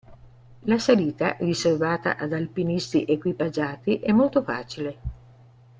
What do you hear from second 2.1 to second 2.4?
ad